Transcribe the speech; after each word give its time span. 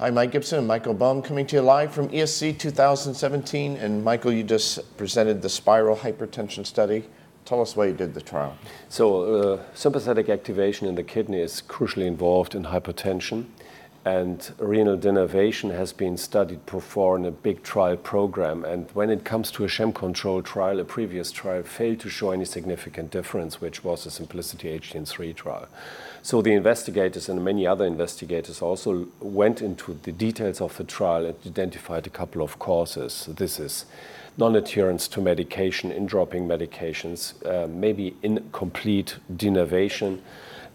Hi, 0.00 0.10
Mike 0.10 0.32
Gibson 0.32 0.58
and 0.58 0.66
Michael 0.66 0.92
Böhm 0.92 1.22
coming 1.22 1.46
to 1.46 1.54
you 1.54 1.62
live 1.62 1.94
from 1.94 2.08
ESC 2.08 2.58
2017. 2.58 3.76
And 3.76 4.02
Michael, 4.02 4.32
you 4.32 4.42
just 4.42 4.96
presented 4.96 5.40
the 5.40 5.46
SPYRAL 5.46 5.96
hypertension 5.98 6.66
study. 6.66 7.04
Tell 7.44 7.62
us 7.62 7.76
why 7.76 7.86
you 7.86 7.92
did 7.92 8.12
the 8.12 8.20
trial. 8.20 8.56
So, 8.88 9.22
uh, 9.22 9.62
sympathetic 9.72 10.28
activation 10.28 10.88
in 10.88 10.96
the 10.96 11.04
kidney 11.04 11.38
is 11.38 11.62
crucially 11.68 12.06
involved 12.06 12.56
in 12.56 12.64
hypertension, 12.64 13.44
and 14.04 14.52
renal 14.58 14.98
denervation 14.98 15.74
has 15.74 15.94
been 15.94 16.18
studied 16.18 16.66
before 16.66 17.16
in 17.16 17.24
a 17.24 17.30
big 17.30 17.62
trial 17.62 17.96
program. 17.96 18.62
And 18.62 18.90
when 18.92 19.08
it 19.08 19.24
comes 19.24 19.50
to 19.52 19.64
a 19.64 19.68
sham 19.68 19.94
control 19.94 20.42
trial, 20.42 20.78
a 20.78 20.84
previous 20.84 21.32
trial 21.32 21.62
failed 21.62 22.00
to 22.00 22.10
show 22.10 22.30
any 22.30 22.44
significant 22.44 23.10
difference, 23.10 23.62
which 23.62 23.82
was 23.82 24.04
the 24.04 24.10
SYMPLICITY 24.10 24.78
HTN3 24.78 25.34
trial. 25.34 25.68
So 26.22 26.42
the 26.42 26.52
investigators 26.52 27.30
and 27.30 27.42
many 27.42 27.66
other 27.66 27.86
investigators 27.86 28.60
also 28.60 29.08
went 29.20 29.62
into 29.62 29.98
the 30.02 30.12
details 30.12 30.60
of 30.60 30.76
the 30.76 30.84
trial 30.84 31.24
and 31.24 31.36
identified 31.46 32.06
a 32.06 32.10
couple 32.10 32.42
of 32.42 32.58
causes. 32.58 33.28
This 33.30 33.58
is 33.58 33.86
non-adherence 34.36 35.08
to 35.08 35.20
medication, 35.22 35.90
in 35.90 36.06
dropping 36.06 36.46
medications, 36.46 37.34
uh, 37.46 37.68
maybe 37.68 38.16
incomplete 38.22 39.16
denervation, 39.32 40.20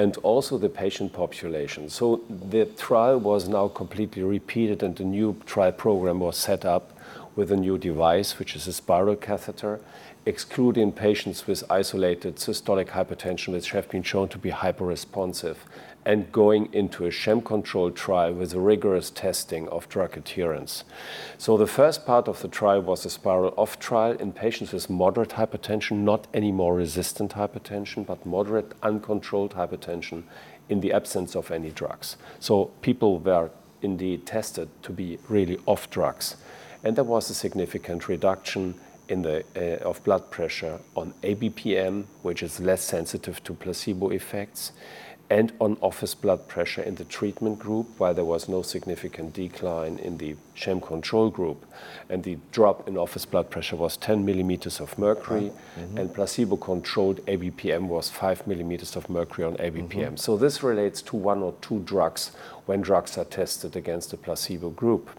and 0.00 0.16
also 0.18 0.56
the 0.56 0.68
patient 0.68 1.12
population. 1.12 1.88
So 1.90 2.22
the 2.28 2.64
trial 2.64 3.18
was 3.18 3.48
now 3.48 3.68
completely 3.68 4.22
repeated, 4.22 4.82
and 4.82 4.98
a 4.98 5.04
new 5.04 5.36
trial 5.44 5.72
program 5.72 6.20
was 6.20 6.36
set 6.36 6.64
up 6.64 6.92
with 7.40 7.50
a 7.50 7.56
new 7.56 7.78
device, 7.78 8.38
which 8.38 8.54
is 8.54 8.68
a 8.68 8.72
spiral 8.72 9.16
catheter, 9.16 9.80
excluding 10.26 10.92
patients 10.92 11.46
with 11.46 11.64
isolated 11.70 12.36
systolic 12.36 12.88
hypertension, 12.88 13.54
which 13.54 13.70
have 13.70 13.88
been 13.88 14.02
shown 14.02 14.28
to 14.28 14.36
be 14.36 14.50
hyperresponsive, 14.50 15.56
and 16.04 16.30
going 16.32 16.68
into 16.74 17.06
a 17.06 17.10
sham 17.10 17.40
control 17.40 17.90
trial 17.90 18.34
with 18.34 18.52
rigorous 18.52 19.08
testing 19.08 19.66
of 19.68 19.88
drug 19.88 20.18
adherence. 20.18 20.84
So 21.38 21.56
the 21.56 21.66
first 21.66 22.04
part 22.04 22.28
of 22.28 22.42
the 22.42 22.48
trial 22.48 22.82
was 22.82 23.06
a 23.06 23.08
SPYRAL 23.08 23.54
OFF 23.56 23.78
trial 23.78 24.12
in 24.12 24.32
patients 24.32 24.72
with 24.74 24.90
moderate 24.90 25.30
hypertension, 25.30 26.04
not 26.04 26.26
anymore 26.34 26.74
resistant 26.74 27.32
hypertension, 27.32 28.04
but 28.04 28.26
moderate 28.26 28.72
uncontrolled 28.82 29.54
hypertension 29.54 30.24
in 30.68 30.80
the 30.80 30.92
absence 30.92 31.34
of 31.34 31.50
any 31.50 31.70
drugs. 31.70 32.18
So 32.38 32.66
people 32.82 33.18
were 33.18 33.50
indeed 33.80 34.26
tested 34.26 34.68
to 34.82 34.92
be 34.92 35.18
really 35.30 35.58
off 35.64 35.88
drugs. 35.88 36.36
And 36.82 36.96
there 36.96 37.04
was 37.04 37.30
a 37.30 37.34
significant 37.34 38.08
reduction 38.08 38.74
in 39.08 39.22
the, 39.22 39.44
uh, 39.56 39.88
of 39.88 40.02
blood 40.04 40.30
pressure 40.30 40.78
on 40.96 41.12
ABPM, 41.22 42.04
which 42.22 42.42
is 42.42 42.60
less 42.60 42.82
sensitive 42.82 43.42
to 43.44 43.54
placebo 43.54 44.10
effects, 44.10 44.72
and 45.30 45.52
on 45.60 45.76
office 45.80 46.12
blood 46.12 46.48
pressure 46.48 46.82
in 46.82 46.96
the 46.96 47.04
treatment 47.04 47.58
group, 47.60 47.86
while 47.98 48.12
there 48.12 48.24
was 48.24 48.48
no 48.48 48.62
significant 48.62 49.32
decline 49.32 49.96
in 49.98 50.18
the 50.18 50.34
sham 50.54 50.80
control 50.80 51.30
group. 51.30 51.64
And 52.08 52.24
the 52.24 52.36
drop 52.50 52.88
in 52.88 52.98
office 52.98 53.24
blood 53.24 53.48
pressure 53.48 53.76
was 53.76 53.96
10 53.96 54.24
millimeters 54.24 54.80
of 54.80 54.98
mercury, 54.98 55.52
mm-hmm. 55.78 55.98
and 55.98 56.12
placebo 56.12 56.56
controlled 56.56 57.24
ABPM 57.26 57.86
was 57.86 58.10
5 58.10 58.48
millimeters 58.48 58.96
of 58.96 59.08
mercury 59.08 59.46
on 59.46 59.56
ABPM. 59.58 59.88
Mm-hmm. 59.88 60.16
So 60.16 60.36
this 60.36 60.64
relates 60.64 61.00
to 61.02 61.16
one 61.16 61.42
or 61.42 61.54
two 61.60 61.78
drugs 61.80 62.32
when 62.66 62.80
drugs 62.80 63.16
are 63.16 63.24
tested 63.24 63.76
against 63.76 64.12
a 64.12 64.16
placebo 64.16 64.70
group. 64.70 65.10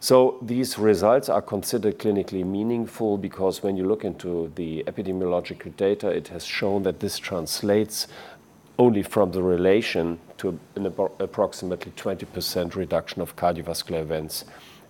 So 0.00 0.38
these 0.42 0.78
results 0.78 1.28
are 1.28 1.42
considered 1.42 1.98
clinically 1.98 2.44
meaningful 2.44 3.16
because 3.16 3.62
when 3.62 3.76
you 3.76 3.86
look 3.86 4.04
into 4.04 4.52
the 4.54 4.84
epidemiological 4.86 5.74
data, 5.76 6.08
it 6.10 6.28
has 6.28 6.44
shown 6.44 6.82
that 6.82 7.00
this 7.00 7.18
translates 7.18 8.06
only 8.78 9.02
from 9.02 9.32
the 9.32 9.42
relation 9.42 10.18
to 10.38 10.58
an 10.74 10.86
approximately 10.86 11.92
20% 11.92 12.74
reduction 12.74 13.22
of 13.22 13.34
cardiovascular 13.36 14.00
events 14.00 14.44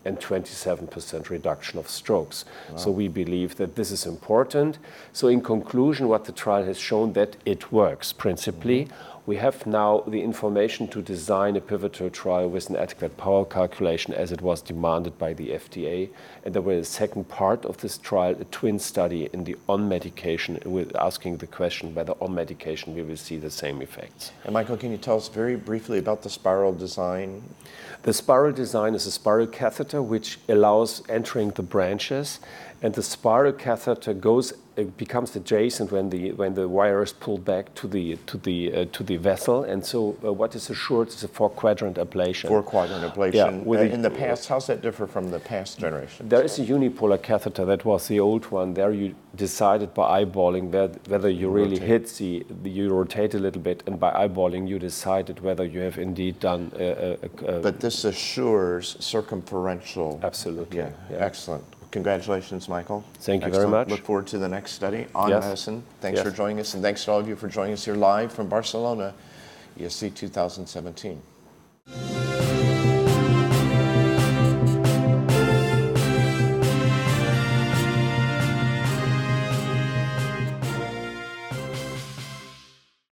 and 0.06 0.18
27% 0.18 1.28
reduction 1.28 1.78
of 1.78 1.88
strokes. 1.88 2.44
Wow. 2.70 2.76
So 2.76 2.90
we 2.90 3.08
believe 3.08 3.56
that 3.56 3.76
this 3.76 3.90
is 3.90 4.06
important. 4.06 4.78
So 5.12 5.28
in 5.28 5.40
conclusion, 5.40 6.08
what 6.08 6.24
the 6.24 6.32
trial 6.32 6.64
has 6.64 6.78
shown 6.78 7.12
that 7.14 7.36
it 7.44 7.72
works 7.72 8.12
principally. 8.12 8.84
Mm-hmm 8.84 9.16
we 9.26 9.36
have 9.36 9.66
now 9.66 10.04
the 10.06 10.22
information 10.22 10.86
to 10.86 11.02
design 11.02 11.56
a 11.56 11.60
pivotal 11.60 12.08
trial 12.08 12.48
with 12.48 12.70
an 12.70 12.76
adequate 12.76 13.16
power 13.16 13.44
calculation 13.44 14.14
as 14.14 14.30
it 14.30 14.40
was 14.40 14.62
demanded 14.62 15.18
by 15.18 15.32
the 15.32 15.48
FDA. 15.48 16.08
And 16.44 16.54
there 16.54 16.62
was 16.62 16.86
a 16.86 16.90
second 16.90 17.28
part 17.28 17.64
of 17.64 17.78
this 17.78 17.98
trial, 17.98 18.36
a 18.40 18.44
twin 18.44 18.78
study 18.78 19.28
in 19.32 19.42
the 19.42 19.56
on 19.68 19.88
medication, 19.88 20.60
with 20.64 20.94
asking 20.94 21.38
the 21.38 21.48
question 21.48 21.92
whether 21.92 22.12
on 22.20 22.36
medication 22.36 22.94
we 22.94 23.02
will 23.02 23.16
see 23.16 23.36
the 23.36 23.50
same 23.50 23.82
effects. 23.82 24.30
And 24.44 24.54
Michael, 24.54 24.76
can 24.76 24.92
you 24.92 24.98
tell 24.98 25.16
us 25.16 25.28
very 25.28 25.56
briefly 25.56 25.98
about 25.98 26.22
the 26.22 26.30
spiral 26.30 26.72
design? 26.72 27.42
The 28.02 28.12
spiral 28.12 28.52
design 28.52 28.94
is 28.94 29.06
a 29.06 29.10
spiral 29.10 29.48
catheter 29.48 29.95
which 30.02 30.38
allows 30.48 31.02
entering 31.08 31.50
the 31.50 31.62
branches, 31.62 32.40
and 32.82 32.94
the 32.94 33.02
spiral 33.02 33.52
catheter 33.52 34.14
goes 34.14 34.52
it 34.76 34.96
becomes 34.98 35.34
adjacent 35.34 35.90
when 35.90 36.10
the 36.10 36.32
when 36.32 36.54
the 36.54 36.68
wire 36.68 37.02
is 37.02 37.12
pulled 37.12 37.44
back 37.44 37.74
to 37.74 37.88
the 37.88 38.16
to 38.26 38.36
the 38.36 38.72
uh, 38.72 38.84
to 38.92 39.02
the 39.02 39.16
vessel, 39.16 39.64
and 39.64 39.84
so 39.84 40.16
uh, 40.22 40.32
what 40.32 40.54
is 40.54 40.68
assured 40.68 41.08
is 41.08 41.24
a 41.24 41.28
four 41.28 41.48
quadrant 41.48 41.96
ablation. 41.96 42.48
Four 42.48 42.62
quadrant 42.62 43.02
ablation. 43.10 43.34
Yeah, 43.34 43.50
with 43.50 43.80
uh, 43.80 43.94
in 43.94 44.02
the 44.02 44.10
past, 44.10 44.48
how's 44.48 44.66
that 44.66 44.82
differ 44.82 45.06
from 45.06 45.30
the 45.30 45.40
past 45.40 45.78
generation? 45.78 46.28
There 46.28 46.42
is 46.42 46.58
a 46.58 46.64
unipolar 46.64 47.20
catheter 47.22 47.64
that 47.64 47.84
was 47.84 48.06
the 48.08 48.20
old 48.20 48.44
one. 48.50 48.74
There 48.74 48.92
you 48.92 49.14
decided 49.34 49.94
by 49.94 50.24
eyeballing 50.24 50.70
whether 51.08 51.30
you 51.30 51.48
really 51.48 51.80
rotate. 51.80 51.88
hit 51.88 52.06
the 52.62 52.70
you 52.70 52.90
rotate 52.90 53.34
a 53.34 53.38
little 53.38 53.62
bit, 53.62 53.82
and 53.86 53.98
by 53.98 54.12
eyeballing 54.12 54.68
you 54.68 54.78
decided 54.78 55.40
whether 55.40 55.64
you 55.64 55.80
have 55.80 55.96
indeed 55.96 56.38
done. 56.38 56.70
A, 56.78 57.16
a, 57.22 57.56
a 57.56 57.60
but 57.60 57.80
this 57.80 58.04
assures 58.04 58.96
circumferential. 59.00 60.20
Absolutely. 60.22 60.78
Yeah, 60.78 60.90
yeah. 61.10 61.16
excellent. 61.16 61.64
Congratulations, 61.96 62.68
Michael. 62.68 63.02
Thank 63.20 63.40
you 63.40 63.46
Excellent. 63.46 63.70
very 63.70 63.84
much. 63.84 63.88
Look 63.88 64.04
forward 64.04 64.26
to 64.26 64.36
the 64.36 64.50
next 64.50 64.72
study 64.72 65.06
on 65.14 65.30
yes. 65.30 65.42
medicine. 65.42 65.82
Thanks 66.02 66.18
yes. 66.18 66.26
for 66.26 66.30
joining 66.30 66.60
us, 66.60 66.74
and 66.74 66.82
thanks 66.82 67.02
to 67.06 67.10
all 67.10 67.18
of 67.18 67.26
you 67.26 67.36
for 67.36 67.48
joining 67.48 67.72
us 67.72 67.86
here 67.86 67.94
live 67.94 68.30
from 68.34 68.50
Barcelona, 68.50 69.14
ESC 69.78 70.14
2017. 70.14 71.22